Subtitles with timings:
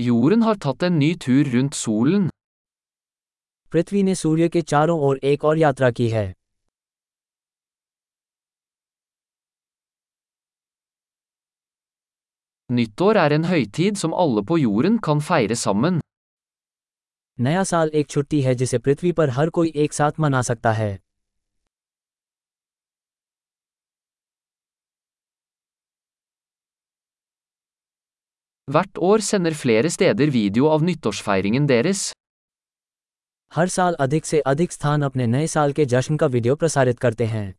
[0.00, 2.28] Jorden har tatt en ny tur rundt solen.
[3.72, 6.34] पृथ्वी ने सूर्य के चारों ओर एक और यात्रा की है
[12.70, 16.00] Nyttår er en høytid som alle på jorden kan feire sammen.
[17.40, 21.07] नया साल एक छुट्टी है जिसे पृथ्वी पर हर कोई एक साथ मना सकता है
[28.68, 32.12] Hvert år sender flere steder video av nyttårsfeiringen deres.
[33.52, 37.26] हर साल अधिक से अधिक स्थान अपने नए साल के जश्न का वीडियो प्रसारित करते
[37.26, 37.54] हैं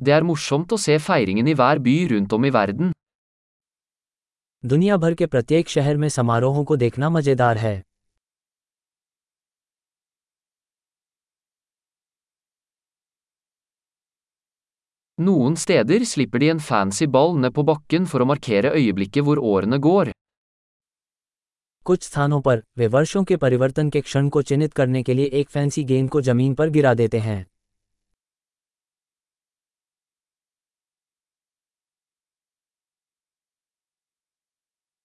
[0.00, 2.92] Det er morsomt å se feiringen i hver by rundt om i verden.
[4.64, 7.83] दुनिया भर के प्रत्येक शहर में समारोहों को देखना मज़ेदार है
[15.18, 19.38] Noen steder slipper de en fancy ball ned på bakken for å markere øyeblikket hvor
[19.38, 20.10] årene går.
[21.86, 25.50] कुछ स्थानों पर वे वर्षों के परिवर्तन के क्षण को चिन्हित करने के लिए एक
[25.50, 27.44] फैंसी गेंद को ज़मीन पर गिरा देते हैं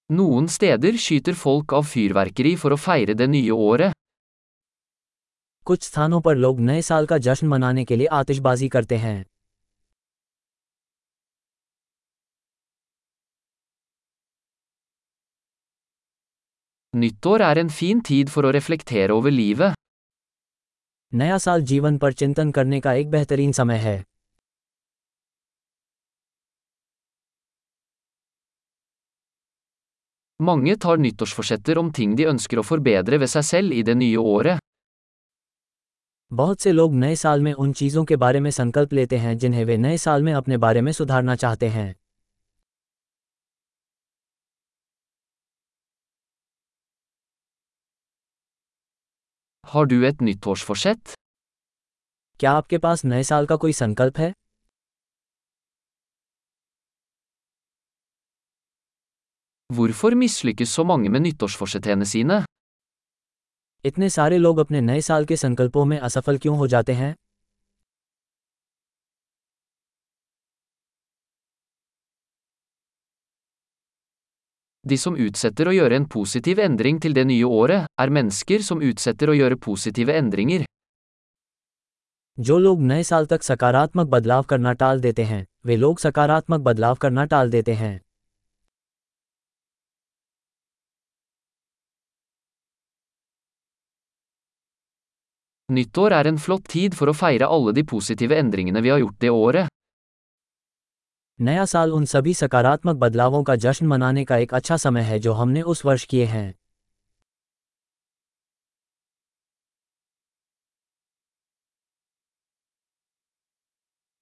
[0.09, 3.93] Noen steder skyter folk av fyrverkeri for å feire det nye året.
[5.65, 9.19] कुछ स्थानों पर लोग नए साल का जश्न मनाने के लिए आतिशबाजी करते हैं
[16.93, 19.75] Nyttår er en fin tid for å reflektere over livet.
[21.13, 24.03] नया साल जीवन पर चिंतन करने का एक बेहतरीन समय है
[30.39, 34.17] Mange tar nyttårsforsetter om ting de ønsker å forbedre ved seg selv i det nye
[34.17, 34.59] året.
[36.31, 39.65] बहुत से लोग नए साल में उन चीज़ों के बारे में संकल्प लेते हैं जिन्हें
[39.65, 41.93] वे नए साल में अपने बारे में सुधारना चाहते हैं
[49.69, 51.13] Har du et nyttårsforsett?
[52.39, 54.31] क्या आपके पास नए साल का कोई संकल्प है
[59.69, 62.43] Hvorfor mislykkes så mange med nyttårsforsettene sine?
[63.85, 67.13] इतने सारे लोग अपने नए साल के संकल्पों में असफल क्यों हो जाते हैं
[74.87, 78.79] De som utsetter å gjøre en positiv endring til det nye året, er mennesker som
[78.79, 80.63] utsetter å gjøre positive endringer.
[82.39, 86.95] जो लोग नए साल तक सकारात्मक बदलाव करना टाल देते हैं वे लोग सकारात्मक बदलाव
[86.95, 87.99] करना टाल देते हैं
[95.69, 99.19] Nyttår er en flott tid for å feire alle de positive endringene vi har gjort
[99.19, 99.67] det året.
[101.39, 105.33] नया साल उन सभी सकारात्मक बदलावों का जश्न मनाने का एक अच्छा समय है जो
[105.33, 106.53] हमने उस वर्ष किए हैं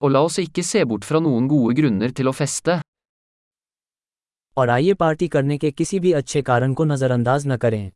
[0.01, 2.81] Og la oss ikke se bort fra noen gode grunner til å feste.
[4.57, 7.91] और आइए पार्टी करने के किसी भी अच्छे कारण को नज़रअंदाज न करें